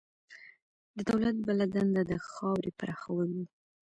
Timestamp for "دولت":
1.09-1.35